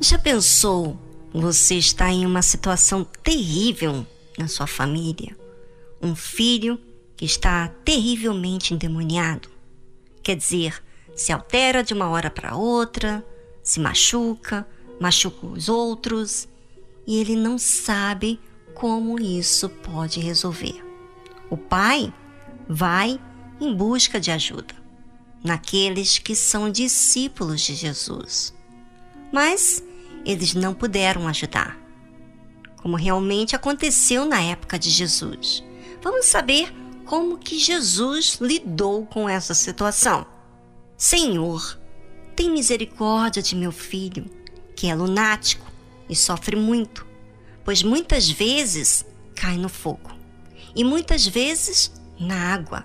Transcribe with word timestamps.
Já 0.00 0.16
pensou 0.16 0.96
você 1.32 1.74
está 1.74 2.08
em 2.08 2.24
uma 2.24 2.40
situação 2.40 3.02
terrível 3.02 4.06
na 4.38 4.46
sua 4.46 4.66
família? 4.68 5.36
Um 6.00 6.14
filho 6.14 6.80
que 7.16 7.24
está 7.24 7.66
terrivelmente 7.84 8.72
endemoniado? 8.72 9.48
Quer 10.22 10.36
dizer, 10.36 10.80
se 11.16 11.32
altera 11.32 11.82
de 11.82 11.94
uma 11.94 12.08
hora 12.08 12.30
para 12.30 12.54
outra, 12.54 13.26
se 13.60 13.80
machuca, 13.80 14.64
machuca 15.00 15.46
os 15.48 15.68
outros 15.68 16.46
e 17.04 17.16
ele 17.16 17.34
não 17.34 17.58
sabe 17.58 18.38
como 18.74 19.20
isso 19.20 19.68
pode 19.68 20.20
resolver. 20.20 20.80
O 21.50 21.56
pai 21.56 22.14
vai 22.68 23.20
em 23.60 23.74
busca 23.74 24.20
de 24.20 24.30
ajuda 24.30 24.76
naqueles 25.42 26.18
que 26.18 26.36
são 26.36 26.70
discípulos 26.70 27.62
de 27.62 27.74
Jesus. 27.74 28.54
Mas 29.32 29.82
eles 30.28 30.52
não 30.52 30.74
puderam 30.74 31.26
ajudar, 31.26 31.80
como 32.82 32.96
realmente 32.96 33.56
aconteceu 33.56 34.26
na 34.26 34.42
época 34.42 34.78
de 34.78 34.90
Jesus. 34.90 35.64
Vamos 36.02 36.26
saber 36.26 36.70
como 37.06 37.38
que 37.38 37.58
Jesus 37.58 38.36
lidou 38.38 39.06
com 39.06 39.26
essa 39.26 39.54
situação. 39.54 40.26
Senhor, 40.98 41.80
tem 42.36 42.50
misericórdia 42.50 43.42
de 43.42 43.56
meu 43.56 43.72
filho, 43.72 44.26
que 44.76 44.88
é 44.88 44.94
lunático 44.94 45.66
e 46.10 46.14
sofre 46.14 46.56
muito, 46.56 47.06
pois 47.64 47.82
muitas 47.82 48.28
vezes 48.28 49.06
cai 49.34 49.56
no 49.56 49.70
fogo 49.70 50.10
e 50.76 50.84
muitas 50.84 51.26
vezes 51.26 51.90
na 52.20 52.52
água. 52.52 52.84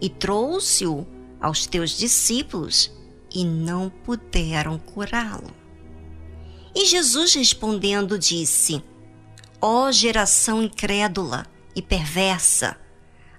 E 0.00 0.08
trouxe-o 0.08 1.06
aos 1.38 1.66
teus 1.66 1.90
discípulos 1.98 2.90
e 3.34 3.44
não 3.44 3.90
puderam 3.90 4.78
curá-lo. 4.78 5.65
E 6.76 6.84
Jesus 6.84 7.32
respondendo 7.32 8.18
disse: 8.18 8.84
Ó 9.62 9.86
oh, 9.86 9.92
geração 9.92 10.62
incrédula 10.62 11.46
e 11.74 11.80
perversa, 11.80 12.78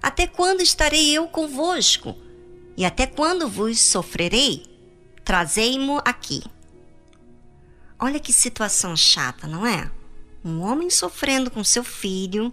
até 0.02 0.26
quando 0.26 0.60
estarei 0.60 1.12
eu 1.12 1.28
convosco? 1.28 2.16
E 2.76 2.84
até 2.84 3.06
quando 3.06 3.48
vos 3.48 3.78
sofrerei? 3.78 4.66
Trazei-mo 5.24 6.02
aqui. 6.04 6.42
Olha 7.96 8.18
que 8.18 8.32
situação 8.32 8.96
chata, 8.96 9.46
não 9.46 9.64
é? 9.64 9.88
Um 10.44 10.60
homem 10.60 10.90
sofrendo 10.90 11.48
com 11.48 11.62
seu 11.62 11.84
filho, 11.84 12.52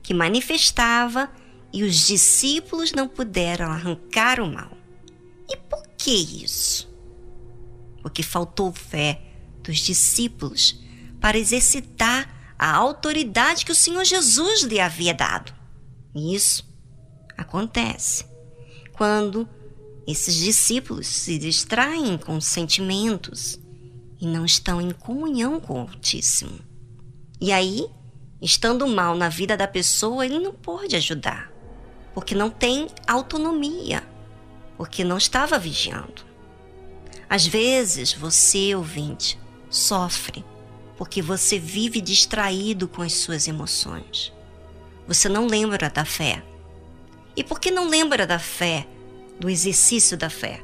que 0.00 0.14
manifestava 0.14 1.28
e 1.72 1.82
os 1.82 2.06
discípulos 2.06 2.92
não 2.92 3.08
puderam 3.08 3.66
arrancar 3.66 4.38
o 4.38 4.46
mal. 4.46 4.70
E 5.48 5.56
por 5.56 5.82
que 5.98 6.12
isso? 6.44 6.88
Porque 8.00 8.22
faltou 8.22 8.72
fé 8.72 9.29
dos 9.62 9.78
discípulos 9.78 10.80
para 11.20 11.38
exercitar 11.38 12.54
a 12.58 12.74
autoridade 12.74 13.64
que 13.64 13.72
o 13.72 13.76
Senhor 13.76 14.04
Jesus 14.04 14.62
lhe 14.62 14.80
havia 14.80 15.14
dado. 15.14 15.52
E 16.14 16.34
isso 16.34 16.68
acontece 17.36 18.24
quando 18.92 19.48
esses 20.06 20.34
discípulos 20.34 21.06
se 21.06 21.38
distraem 21.38 22.18
com 22.18 22.40
sentimentos 22.40 23.58
e 24.20 24.26
não 24.26 24.44
estão 24.44 24.80
em 24.80 24.90
comunhão 24.90 25.58
com 25.58 25.74
o 25.74 25.88
Altíssimo. 25.88 26.58
E 27.40 27.52
aí, 27.52 27.86
estando 28.42 28.86
mal 28.86 29.14
na 29.14 29.28
vida 29.28 29.56
da 29.56 29.66
pessoa, 29.66 30.26
ele 30.26 30.38
não 30.38 30.52
pode 30.52 30.96
ajudar, 30.96 31.50
porque 32.12 32.34
não 32.34 32.50
tem 32.50 32.88
autonomia, 33.06 34.02
porque 34.76 35.02
não 35.02 35.16
estava 35.16 35.58
vigiando. 35.58 36.22
Às 37.28 37.46
vezes, 37.46 38.12
você, 38.12 38.74
ouvinte, 38.74 39.38
sofre 39.70 40.44
porque 41.00 41.22
você 41.22 41.58
vive 41.58 41.98
distraído 41.98 42.86
com 42.86 43.00
as 43.00 43.14
suas 43.14 43.48
emoções. 43.48 44.30
Você 45.08 45.30
não 45.30 45.46
lembra 45.46 45.88
da 45.88 46.04
fé. 46.04 46.44
E 47.34 47.42
por 47.42 47.58
que 47.58 47.70
não 47.70 47.88
lembra 47.88 48.26
da 48.26 48.38
fé, 48.38 48.86
do 49.38 49.48
exercício 49.48 50.14
da 50.14 50.28
fé? 50.28 50.62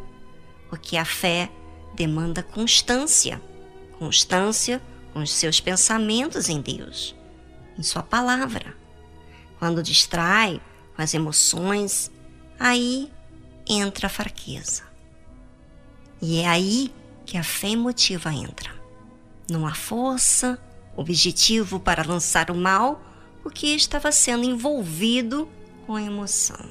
Porque 0.69 0.99
a 0.99 1.06
fé 1.06 1.50
demanda 1.95 2.43
constância 2.43 3.41
constância 3.99 4.83
com 5.15 5.21
os 5.21 5.33
seus 5.33 5.59
pensamentos 5.59 6.50
em 6.50 6.61
Deus, 6.61 7.16
em 7.78 7.83
Sua 7.83 8.03
palavra. 8.03 8.77
Quando 9.59 9.83
distrai 9.83 10.61
com 10.95 11.00
as 11.00 11.15
emoções, 11.15 12.11
aí 12.61 13.11
entra 13.66 14.09
a 14.09 14.11
fraqueza. 14.11 14.83
E 16.21 16.41
é 16.41 16.47
aí 16.47 16.93
que 17.25 17.39
a 17.39 17.43
fé 17.43 17.71
emotiva 17.71 18.34
entra 18.34 18.76
numa 19.49 19.75
força, 19.75 20.59
objetivo 20.97 21.79
para 21.79 22.03
lançar 22.03 22.51
o 22.51 22.55
mal, 22.55 23.03
porque 23.43 23.69
estava 23.69 24.11
sendo 24.11 24.45
envolvido 24.45 25.49
com 25.87 25.95
a 25.95 26.03
emoção. 26.03 26.69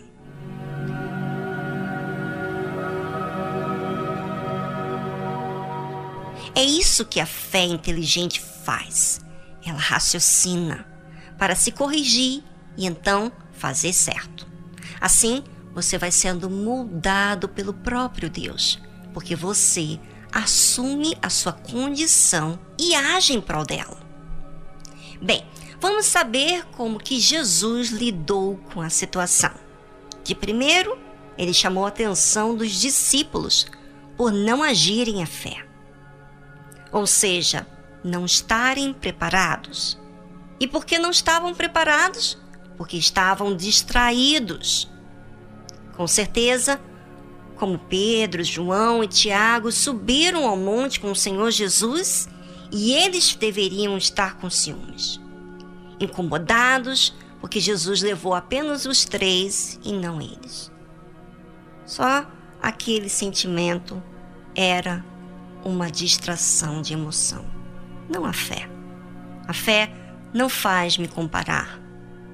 É 6.53 6.63
isso 6.63 7.05
que 7.05 7.19
a 7.19 7.25
fé 7.25 7.63
inteligente 7.65 8.39
faz. 8.39 9.19
Ela 9.65 9.79
raciocina 9.79 10.85
para 11.37 11.55
se 11.55 11.71
corrigir 11.71 12.43
e 12.77 12.85
então 12.85 13.31
fazer 13.51 13.91
certo. 13.91 14.47
Assim, 15.01 15.43
você 15.73 15.97
vai 15.97 16.11
sendo 16.11 16.49
moldado 16.49 17.49
pelo 17.49 17.73
próprio 17.73 18.29
Deus, 18.29 18.81
porque 19.13 19.35
você 19.35 19.99
assume 20.35 21.17
a 21.21 21.29
sua 21.29 21.53
condição 21.53 22.59
e 22.77 22.93
age 22.93 23.31
em 23.31 23.39
prol 23.39 23.63
dela. 23.63 23.97
Bem, 25.21 25.47
vamos 25.79 26.07
saber 26.07 26.65
como 26.75 26.99
que 26.99 27.21
Jesus 27.21 27.89
lidou 27.89 28.57
com 28.73 28.81
a 28.81 28.89
situação. 28.89 29.53
De 30.25 30.35
primeiro, 30.35 30.99
ele 31.37 31.53
chamou 31.53 31.85
a 31.85 31.87
atenção 31.87 32.53
dos 32.53 32.73
discípulos 32.73 33.65
por 34.17 34.33
não 34.33 34.61
agirem 34.61 35.23
a 35.23 35.25
fé. 35.25 35.65
Ou 36.91 37.07
seja, 37.07 37.65
não 38.03 38.25
estarem 38.25 38.91
preparados. 38.91 39.97
E 40.59 40.67
por 40.67 40.85
que 40.85 40.99
não 40.99 41.11
estavam 41.11 41.53
preparados? 41.53 42.37
Porque 42.77 42.97
estavam 42.97 43.55
distraídos. 43.55 44.91
Com 45.95 46.05
certeza, 46.07 46.79
como 47.55 47.79
Pedro, 47.79 48.43
João 48.43 49.03
e 49.03 49.07
Tiago 49.07 49.71
subiram 49.71 50.47
ao 50.47 50.57
monte 50.57 50.99
com 50.99 51.11
o 51.11 51.15
Senhor 51.15 51.51
Jesus 51.51 52.27
e 52.71 52.93
eles 52.93 53.35
deveriam 53.35 53.97
estar 53.97 54.37
com 54.37 54.49
ciúmes, 54.49 55.19
incomodados 55.99 57.13
porque 57.45 57.59
Jesus 57.59 58.01
levou 58.01 58.33
apenas 58.33 58.85
os 58.85 59.05
três 59.05 59.79
e 59.83 59.93
não 59.93 60.19
eles. 60.19 60.71
Só 61.85 62.25
aquele 62.59 63.07
sentimento 63.07 64.01
era 64.55 65.05
uma 65.63 65.91
distração 65.91 66.81
de 66.81 66.93
emoção, 66.93 67.45
não 68.09 68.25
a 68.25 68.33
fé. 68.33 68.67
A 69.47 69.53
fé 69.53 69.91
não 70.33 70.49
faz 70.49 70.97
me 70.97 71.07
comparar. 71.07 71.79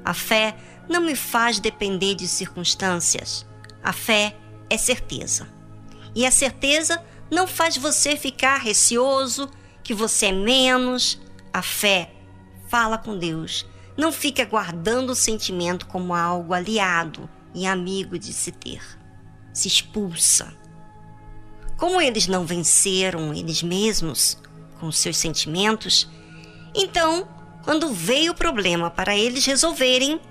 A 0.05 0.13
fé 0.13 0.55
não 0.87 1.01
me 1.01 1.15
faz 1.15 1.59
depender 1.59 2.15
de 2.15 2.27
circunstâncias. 2.27 3.45
A 3.83 3.91
fé 3.91 4.37
é 4.71 4.77
certeza. 4.77 5.49
E 6.15 6.25
a 6.25 6.31
certeza 6.31 7.03
não 7.29 7.45
faz 7.45 7.75
você 7.75 8.15
ficar 8.15 8.57
receoso, 8.57 9.49
que 9.83 9.93
você 9.93 10.27
é 10.27 10.31
menos. 10.31 11.19
A 11.51 11.61
fé 11.61 12.13
fala 12.69 12.97
com 12.97 13.17
Deus. 13.17 13.65
Não 13.97 14.13
fica 14.13 14.45
guardando 14.45 15.09
o 15.09 15.15
sentimento 15.15 15.85
como 15.87 16.13
algo 16.13 16.53
aliado 16.53 17.29
e 17.53 17.67
amigo 17.67 18.17
de 18.17 18.31
se 18.31 18.53
ter. 18.53 18.81
Se 19.53 19.67
expulsa. 19.67 20.53
Como 21.75 21.99
eles 21.99 22.27
não 22.27 22.45
venceram 22.45 23.33
eles 23.33 23.61
mesmos 23.61 24.37
com 24.79 24.89
seus 24.89 25.17
sentimentos, 25.17 26.09
então, 26.73 27.27
quando 27.65 27.93
veio 27.93 28.31
o 28.31 28.35
problema 28.35 28.89
para 28.89 29.17
eles 29.17 29.45
resolverem, 29.45 30.21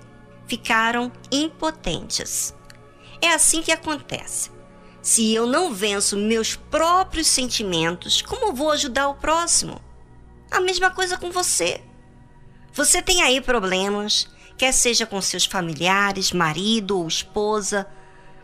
ficaram 0.47 1.11
impotentes. 1.31 2.55
É 3.21 3.33
assim 3.33 3.61
que 3.61 3.71
acontece. 3.71 4.49
Se 5.01 5.33
eu 5.33 5.47
não 5.47 5.73
venço 5.73 6.17
meus 6.17 6.55
próprios 6.55 7.27
sentimentos, 7.27 8.21
como 8.21 8.53
vou 8.53 8.71
ajudar 8.71 9.07
o 9.09 9.15
próximo? 9.15 9.81
A 10.49 10.59
mesma 10.59 10.91
coisa 10.91 11.17
com 11.17 11.31
você. 11.31 11.81
Você 12.73 13.01
tem 13.01 13.21
aí 13.21 13.41
problemas, 13.41 14.27
quer 14.57 14.71
seja 14.71 15.05
com 15.05 15.21
seus 15.21 15.45
familiares, 15.45 16.31
marido 16.31 16.99
ou 16.99 17.07
esposa, 17.07 17.87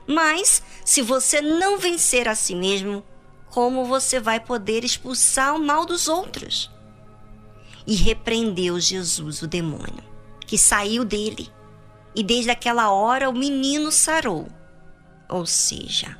mas 0.08 0.64
se 0.86 1.02
você 1.02 1.42
não 1.42 1.78
vencer 1.78 2.28
a 2.28 2.36
si 2.36 2.56
mesmo, 2.56 3.04
como 3.50 3.86
você 3.86 4.20
vai 4.20 4.40
poder 4.40 4.84
expulsar 4.84 5.56
o 5.56 5.60
mal 5.60 5.86
dos 5.86 6.08
outros? 6.08 6.72
E 7.86 7.96
repreendeu 7.96 8.80
Jesus 8.80 9.42
o 9.42 9.48
demônio, 9.48 10.04
que 10.46 10.58
saiu 10.58 11.06
dele. 11.06 11.52
E 12.16 12.24
desde 12.24 12.50
aquela 12.50 12.92
hora 12.92 13.30
o 13.30 13.34
menino 13.34 13.92
sarou. 13.92 14.48
Ou 15.30 15.46
seja, 15.46 16.18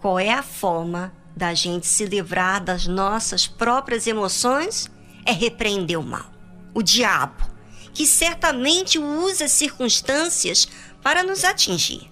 qual 0.00 0.18
é 0.18 0.30
a 0.30 0.42
forma 0.42 1.12
da 1.36 1.54
gente 1.54 1.86
se 1.86 2.04
livrar 2.04 2.62
das 2.62 2.86
nossas 2.86 3.46
próprias 3.46 4.06
emoções 4.06 4.90
é 5.24 5.32
repreender 5.32 5.98
o 5.98 6.02
mal, 6.02 6.30
o 6.74 6.82
diabo, 6.82 7.44
que 7.92 8.06
certamente 8.06 8.98
usa 8.98 9.44
as 9.44 9.52
circunstâncias 9.52 10.68
para 11.02 11.22
nos 11.22 11.44
atingir. 11.44 12.10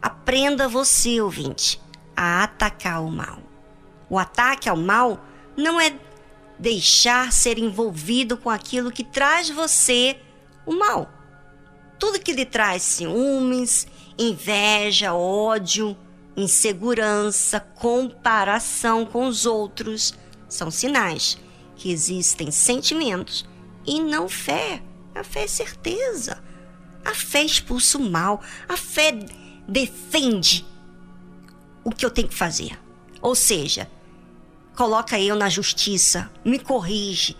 Aprenda 0.00 0.68
você, 0.68 1.20
ouvinte, 1.20 1.80
a 2.16 2.44
atacar 2.44 3.02
o 3.02 3.10
mal. 3.10 3.38
O 4.08 4.18
ataque 4.18 4.68
ao 4.68 4.76
mal 4.76 5.24
não 5.56 5.80
é 5.80 5.94
deixar 6.58 7.32
ser 7.32 7.58
envolvido 7.58 8.36
com 8.36 8.48
aquilo 8.48 8.92
que 8.92 9.04
traz 9.04 9.50
você 9.50 10.18
o 10.64 10.74
mal. 10.74 11.10
Tudo 11.98 12.20
que 12.20 12.32
lhe 12.32 12.44
traz 12.44 12.82
ciúmes, 12.82 13.86
inveja, 14.18 15.14
ódio, 15.14 15.96
insegurança, 16.36 17.60
comparação 17.60 19.04
com 19.04 19.26
os 19.26 19.46
outros 19.46 20.14
são 20.48 20.70
sinais 20.70 21.38
que 21.74 21.90
existem 21.90 22.50
sentimentos 22.50 23.46
e 23.86 24.00
não 24.00 24.28
fé. 24.28 24.82
A 25.14 25.24
fé 25.24 25.44
é 25.44 25.46
certeza. 25.46 26.42
A 27.04 27.14
fé 27.14 27.42
expulsa 27.42 27.98
o 27.98 28.10
mal. 28.10 28.42
A 28.68 28.76
fé 28.76 29.12
defende 29.68 30.66
o 31.84 31.90
que 31.90 32.04
eu 32.04 32.10
tenho 32.10 32.28
que 32.28 32.34
fazer. 32.34 32.78
Ou 33.22 33.34
seja, 33.34 33.90
coloca 34.76 35.18
eu 35.18 35.36
na 35.36 35.48
justiça, 35.48 36.30
me 36.44 36.58
corrige, 36.58 37.36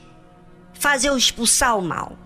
faz 0.73 1.05
eu 1.05 1.17
expulsar 1.17 1.77
o 1.77 1.83
mal. 1.83 2.17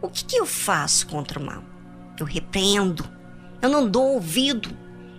O 0.00 0.08
que, 0.08 0.24
que 0.24 0.36
eu 0.36 0.46
faço 0.46 1.06
contra 1.06 1.38
o 1.38 1.44
mal? 1.44 1.71
Eu 2.18 2.26
repreendo, 2.26 3.08
eu 3.60 3.68
não 3.68 3.88
dou 3.88 4.14
ouvido, 4.14 4.70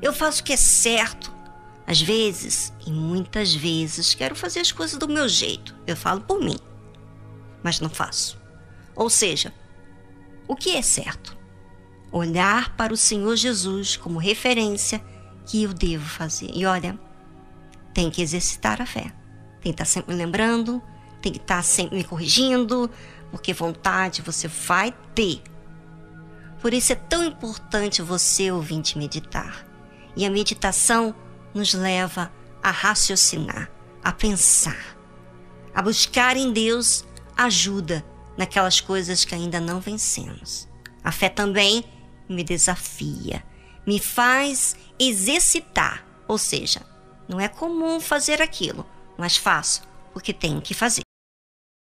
eu 0.01 0.13
faço 0.13 0.41
o 0.41 0.43
que 0.43 0.53
é 0.53 0.57
certo. 0.57 1.31
Às 1.85 2.01
vezes, 2.01 2.73
e 2.85 2.91
muitas 2.91 3.53
vezes, 3.53 4.13
quero 4.13 4.35
fazer 4.35 4.61
as 4.61 4.71
coisas 4.71 4.97
do 4.97 5.07
meu 5.07 5.27
jeito. 5.27 5.75
Eu 5.85 5.97
falo 5.97 6.21
por 6.21 6.39
mim, 6.41 6.57
mas 7.61 7.79
não 7.81 7.89
faço. 7.89 8.41
Ou 8.95 9.09
seja, 9.09 9.53
o 10.47 10.55
que 10.55 10.75
é 10.75 10.81
certo? 10.81 11.37
Olhar 12.11 12.75
para 12.75 12.93
o 12.93 12.97
Senhor 12.97 13.35
Jesus 13.35 13.97
como 13.97 14.19
referência 14.19 15.03
que 15.45 15.63
eu 15.63 15.73
devo 15.73 16.05
fazer. 16.05 16.49
E 16.53 16.65
olha, 16.65 16.97
tem 17.93 18.09
que 18.09 18.21
exercitar 18.21 18.81
a 18.81 18.85
fé. 18.85 19.11
Tem 19.61 19.71
que 19.71 19.81
estar 19.81 19.85
sempre 19.85 20.13
me 20.13 20.17
lembrando, 20.17 20.81
tem 21.21 21.31
que 21.31 21.39
estar 21.39 21.63
sempre 21.63 21.97
me 21.97 22.03
corrigindo, 22.03 22.89
porque 23.31 23.53
vontade 23.53 24.21
você 24.21 24.47
vai 24.47 24.93
ter. 25.15 25.41
Por 26.63 26.73
isso 26.73 26.93
é 26.93 26.95
tão 26.95 27.25
importante 27.25 28.01
você, 28.01 28.49
ouvinte, 28.49 28.97
meditar. 28.97 29.67
E 30.15 30.25
a 30.25 30.29
meditação 30.29 31.13
nos 31.53 31.73
leva 31.73 32.31
a 32.63 32.71
raciocinar, 32.71 33.69
a 34.01 34.13
pensar, 34.13 34.97
a 35.75 35.81
buscar 35.81 36.37
em 36.37 36.53
Deus 36.53 37.05
ajuda 37.35 38.01
naquelas 38.37 38.79
coisas 38.79 39.25
que 39.25 39.35
ainda 39.35 39.59
não 39.59 39.81
vencemos. 39.81 40.69
A 41.03 41.11
fé 41.11 41.27
também 41.27 41.83
me 42.29 42.45
desafia, 42.45 43.43
me 43.85 43.99
faz 43.99 44.77
exercitar, 44.97 46.05
ou 46.29 46.37
seja, 46.37 46.81
não 47.27 47.41
é 47.41 47.49
comum 47.49 47.99
fazer 47.99 48.41
aquilo, 48.41 48.85
mas 49.17 49.35
faço 49.35 49.81
porque 50.13 50.31
tenho 50.31 50.61
que 50.61 50.73
fazer. 50.73 51.02